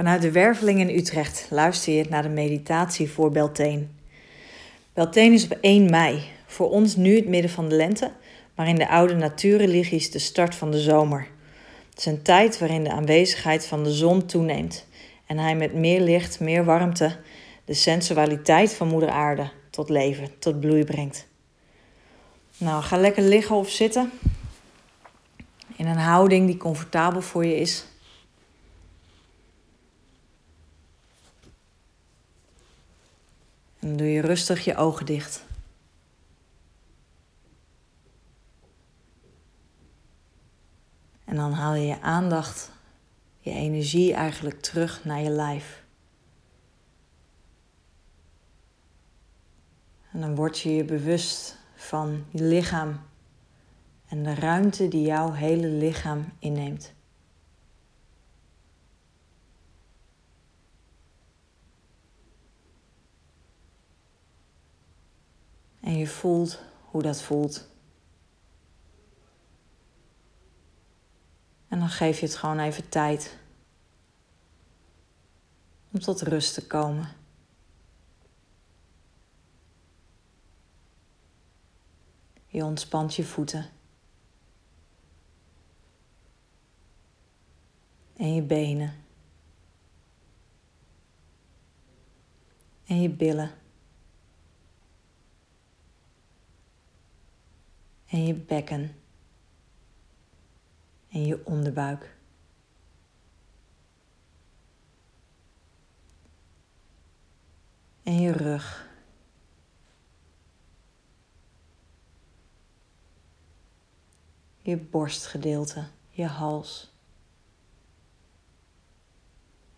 [0.00, 3.86] Vanuit de Werveling in Utrecht luister je naar de meditatie voor Beltane.
[4.92, 8.12] Beltane is op 1 mei, voor ons nu het midden van de lente,
[8.54, 11.26] maar in de oude natuurreligies de start van de zomer.
[11.90, 14.86] Het is een tijd waarin de aanwezigheid van de zon toeneemt
[15.26, 17.16] en hij met meer licht, meer warmte
[17.64, 21.26] de sensualiteit van Moeder Aarde tot leven, tot bloei brengt.
[22.58, 24.10] Nou, ga lekker liggen of zitten
[25.76, 27.84] in een houding die comfortabel voor je is.
[33.80, 35.44] En dan doe je rustig je ogen dicht.
[41.24, 42.70] En dan haal je je aandacht,
[43.38, 45.84] je energie eigenlijk terug naar je lijf.
[50.12, 53.00] En dan word je je bewust van je lichaam
[54.06, 56.94] en de ruimte die jouw hele lichaam inneemt.
[65.90, 67.68] En je voelt hoe dat voelt.
[71.68, 73.36] En dan geef je het gewoon even tijd
[75.92, 77.08] om tot rust te komen.
[82.46, 83.70] Je ontspant je voeten.
[88.16, 88.94] En je benen.
[92.86, 93.59] En je billen.
[98.10, 98.96] En je bekken.
[101.08, 102.16] En je onderbuik.
[108.02, 108.88] En je rug.
[114.70, 116.92] je borstgedeelte, je hals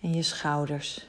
[0.00, 1.06] en je schouders.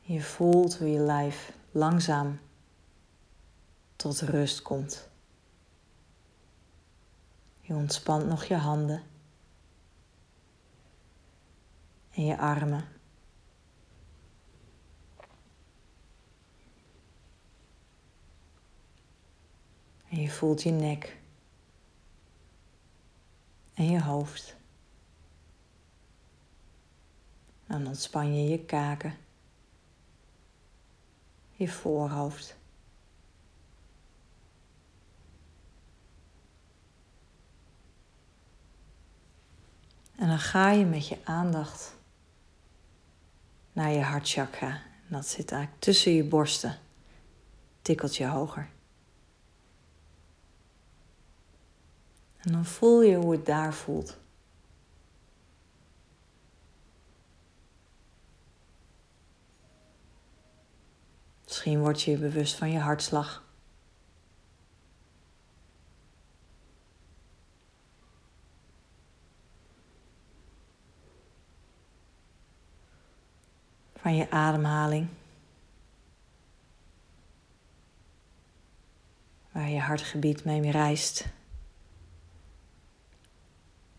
[0.00, 2.40] Je voelt hoe je lijf langzaam
[4.00, 5.08] tot rust komt.
[7.60, 9.02] Je ontspant nog je handen
[12.10, 12.88] en je armen.
[20.08, 21.18] En je voelt je nek
[23.74, 24.56] en je hoofd.
[27.66, 29.16] Dan ontspan je je kaken,
[31.52, 32.59] je voorhoofd.
[40.20, 41.94] En dan ga je met je aandacht
[43.72, 44.68] naar je hartchakra.
[44.68, 46.78] En dat zit eigenlijk tussen je borsten,
[47.82, 48.68] tikkeltje hoger.
[52.36, 54.18] En dan voel je hoe het daar voelt.
[61.44, 63.49] Misschien word je je bewust van je hartslag.
[74.00, 75.08] Van je ademhaling.
[79.52, 81.28] Waar je hartgebied mee reist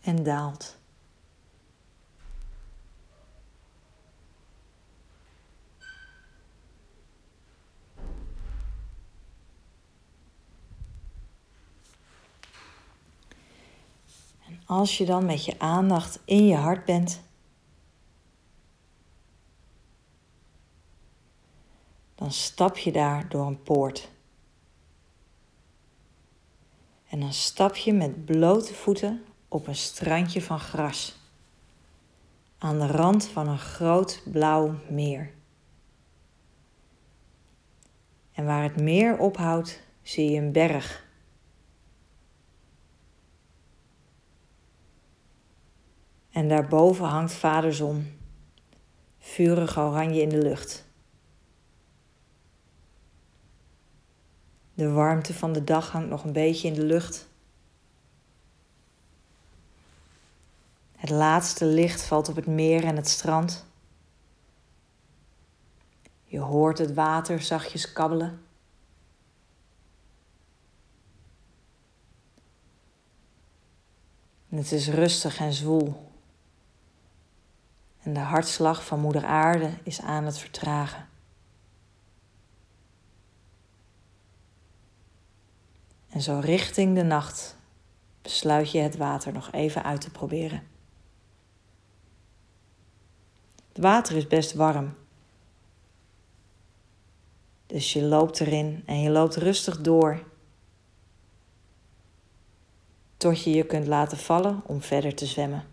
[0.00, 0.78] en daalt.
[14.46, 17.20] En als je dan met je aandacht in je hart bent,
[22.32, 24.10] dan stap je daar door een poort.
[27.08, 31.16] En dan stap je met blote voeten op een strandje van gras,
[32.58, 35.34] aan de rand van een groot blauw meer.
[38.32, 41.06] En waar het meer ophoudt, zie je een berg.
[46.30, 48.18] En daarboven hangt Vaderzon,
[49.18, 50.90] vurig oranje in de lucht.
[54.82, 57.28] De warmte van de dag hangt nog een beetje in de lucht.
[60.96, 63.66] Het laatste licht valt op het meer en het strand.
[66.24, 68.42] Je hoort het water zachtjes kabbelen.
[74.48, 76.10] het is rustig en zwoel.
[78.02, 81.08] En de hartslag van Moeder Aarde is aan het vertragen.
[86.12, 87.56] En zo richting de nacht
[88.22, 90.62] besluit je het water nog even uit te proberen.
[93.68, 94.94] Het water is best warm.
[97.66, 100.24] Dus je loopt erin en je loopt rustig door.
[103.16, 105.64] Tot je je kunt laten vallen om verder te zwemmen.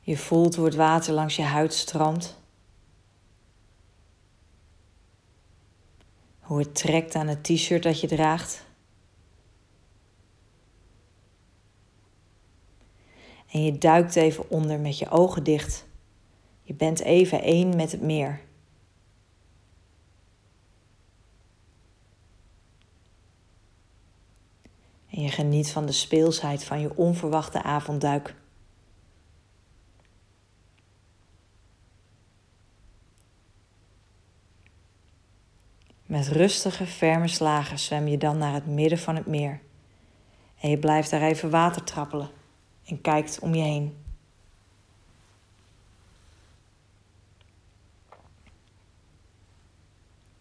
[0.00, 2.40] Je voelt hoe het water langs je huid stroomt.
[6.52, 8.64] Hoe het trekt aan het t-shirt dat je draagt.
[13.50, 15.86] En je duikt even onder met je ogen dicht.
[16.62, 18.40] Je bent even één met het meer.
[25.08, 28.34] En je geniet van de speelsheid van je onverwachte avondduik.
[36.12, 39.60] Met rustige, ferme slagen zwem je dan naar het midden van het meer.
[40.60, 42.30] En je blijft daar even water trappelen
[42.84, 43.96] en kijkt om je heen.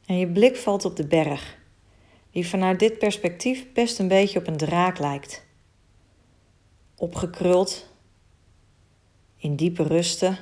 [0.06, 1.58] En je blik valt op de berg,
[2.32, 5.46] die vanuit dit perspectief best een beetje op een draak lijkt.
[6.96, 7.88] Opgekruld,
[9.38, 10.38] in diepe rusten,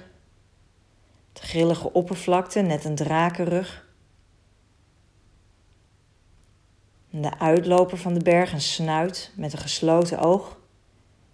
[1.34, 3.88] de grillige oppervlakte, net een drakenrug.
[7.10, 10.58] De uitloper van de berg een snuit met een gesloten oog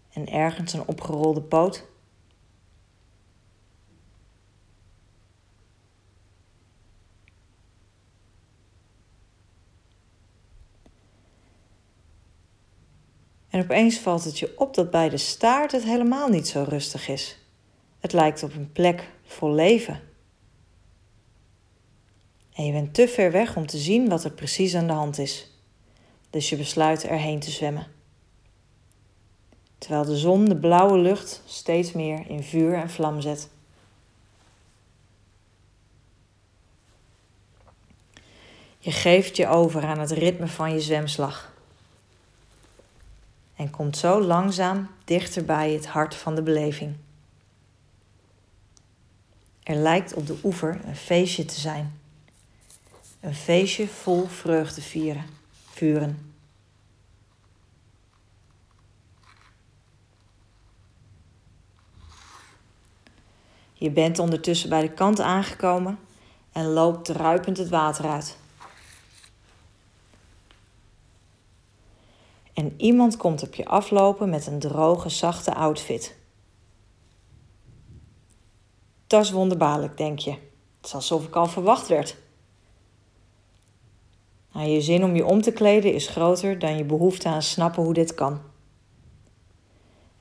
[0.10, 1.86] en ergens een opgerolde poot.
[13.50, 17.08] En opeens valt het je op dat bij de staart het helemaal niet zo rustig
[17.08, 17.38] is.
[18.00, 20.02] Het lijkt op een plek vol leven.
[22.54, 25.18] En je bent te ver weg om te zien wat er precies aan de hand
[25.18, 25.55] is
[26.36, 27.88] dus je besluit erheen te zwemmen.
[29.78, 33.50] Terwijl de zon de blauwe lucht steeds meer in vuur en vlam zet.
[38.80, 41.54] Je geeft je over aan het ritme van je zwemslag.
[43.56, 46.96] En komt zo langzaam dichter bij het hart van de beleving.
[49.64, 52.00] Er lijkt op de oever een feestje te zijn.
[53.20, 54.82] Een feestje vol vreugde
[55.76, 56.34] vuren.
[63.74, 66.00] Je bent ondertussen bij de kant aangekomen
[66.52, 68.38] en loopt druipend het water uit.
[72.54, 76.16] En iemand komt op je aflopen met een droge, zachte outfit.
[79.08, 80.32] Dat is wonderbaarlijk, denk je.
[80.32, 82.18] Het is alsof ik al verwacht werd.
[84.56, 87.84] Nou, je zin om je om te kleden is groter dan je behoefte aan snappen
[87.84, 88.42] hoe dit kan.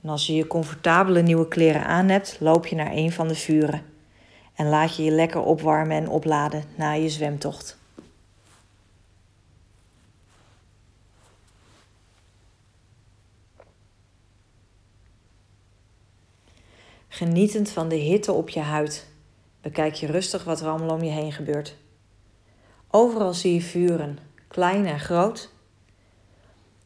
[0.02, 3.34] En als je je comfortabele nieuwe kleren aan hebt, loop je naar een van de
[3.34, 3.82] vuren
[4.54, 7.78] en laat je je lekker opwarmen en opladen na je zwemtocht.
[17.09, 19.06] Genietend van de hitte op je huid,
[19.61, 21.76] bekijk je rustig wat er allemaal om je heen gebeurt.
[22.96, 25.50] Overal zie je vuren, klein en groot.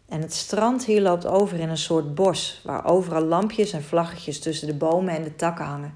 [0.09, 4.41] En het strand hier loopt over in een soort bos, waar overal lampjes en vlaggetjes
[4.41, 5.95] tussen de bomen en de takken hangen.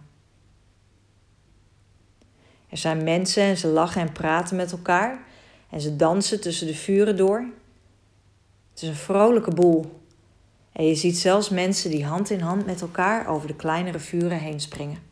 [2.69, 5.25] Er zijn mensen en ze lachen en praten met elkaar
[5.71, 7.39] en ze dansen tussen de vuren door.
[8.71, 10.01] Het is een vrolijke boel.
[10.73, 14.39] En je ziet zelfs mensen die hand in hand met elkaar over de kleinere vuren
[14.39, 15.12] heen springen.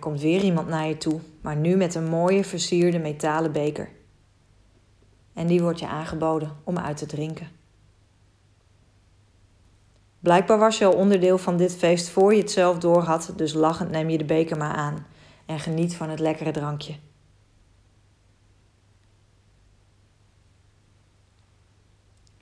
[0.00, 3.88] Komt weer iemand naar je toe, maar nu met een mooie versierde metalen beker.
[5.32, 7.48] En die wordt je aangeboden om uit te drinken.
[10.20, 13.90] Blijkbaar was je al onderdeel van dit feest voor je het zelf doorhad, dus lachend
[13.90, 15.06] neem je de beker maar aan
[15.46, 16.94] en geniet van het lekkere drankje.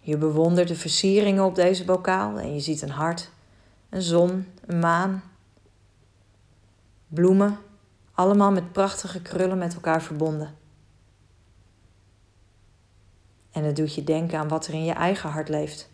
[0.00, 3.30] Je bewondert de versieringen op deze bokaal en je ziet een hart,
[3.90, 5.22] een zon, een maan
[7.08, 7.58] bloemen,
[8.12, 10.54] allemaal met prachtige krullen met elkaar verbonden.
[13.50, 15.90] En het doet je denken aan wat er in je eigen hart leeft.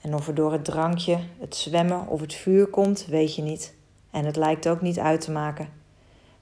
[0.00, 3.74] En of er door het drankje, het zwemmen of het vuur komt, weet je niet.
[4.10, 5.68] En het lijkt ook niet uit te maken.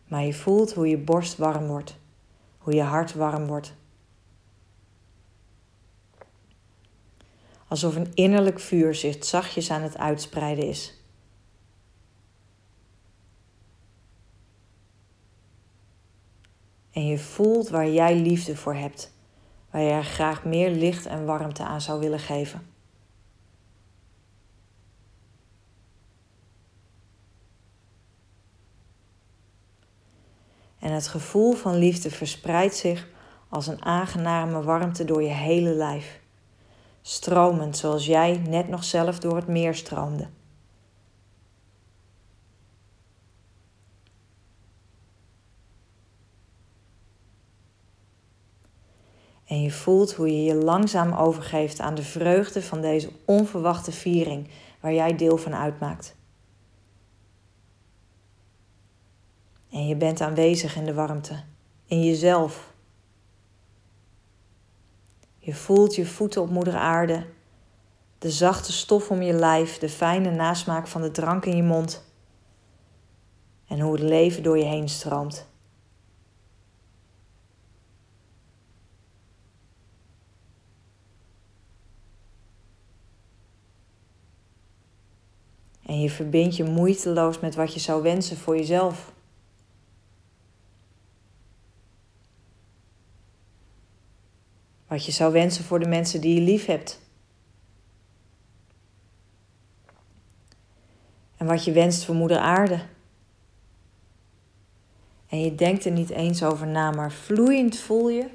[0.09, 1.97] Maar je voelt hoe je borst warm wordt,
[2.59, 3.75] hoe je hart warm wordt.
[7.71, 10.95] Alsof een innerlijk vuur zich zachtjes aan het uitspreiden is.
[16.91, 19.13] En je voelt waar jij liefde voor hebt,
[19.71, 22.67] waar je er graag meer licht en warmte aan zou willen geven.
[30.79, 33.09] En het gevoel van liefde verspreidt zich
[33.49, 36.20] als een aangename warmte door je hele lijf.
[37.11, 40.29] Stromend zoals jij net nog zelf door het meer stroomde.
[49.45, 54.49] En je voelt hoe je je langzaam overgeeft aan de vreugde van deze onverwachte viering
[54.81, 56.17] waar jij deel van uitmaakt.
[59.71, 61.43] En je bent aanwezig in de warmte,
[61.87, 62.70] in jezelf.
[65.43, 67.27] Je voelt je voeten op moeder aarde,
[68.19, 72.05] de zachte stof om je lijf, de fijne nasmaak van de drank in je mond
[73.67, 75.49] en hoe het leven door je heen stroomt.
[85.83, 89.13] En je verbindt je moeiteloos met wat je zou wensen voor jezelf.
[94.91, 97.01] Wat je zou wensen voor de mensen die je lief hebt.
[101.37, 102.81] En wat je wenst voor Moeder Aarde.
[105.29, 108.29] En je denkt er niet eens over na, maar vloeiend voel je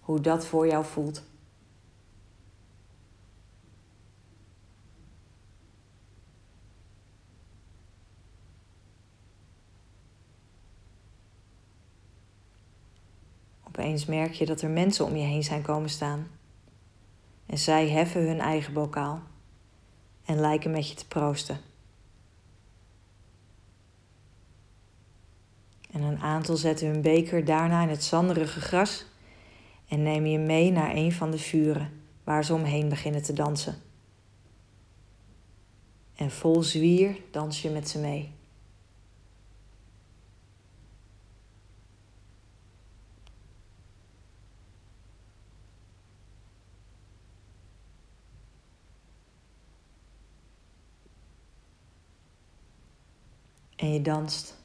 [0.00, 1.22] hoe dat voor jou voelt.
[13.70, 16.26] Opeens merk je dat er mensen om je heen zijn komen staan.
[17.46, 19.22] En zij heffen hun eigen bokaal
[20.24, 21.58] en lijken met je te proosten.
[25.90, 29.06] En een aantal zetten hun beker daarna in het zanderige gras
[29.88, 33.82] en nemen je mee naar een van de vuren waar ze omheen beginnen te dansen.
[36.14, 38.32] En vol zwier dans je met ze mee.
[53.80, 54.56] En je danst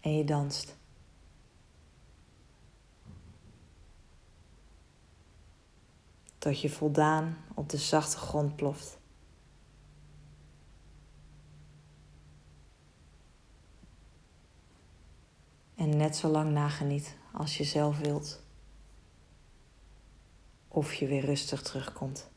[0.00, 0.76] en je danst.
[6.38, 8.98] Tot je voldaan op de zachte grond ploft.
[15.74, 18.42] En net zo lang nageniet als je zelf wilt.
[20.68, 22.30] Of je weer rustig terugkomt.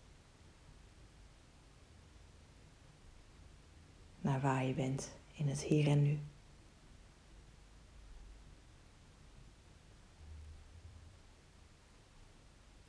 [4.21, 6.19] Naar waar je bent in het hier en nu.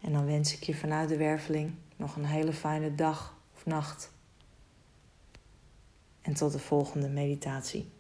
[0.01, 4.13] En dan wens ik je vanuit de werveling nog een hele fijne dag of nacht.
[6.23, 7.91] En tot de volgende meditatie.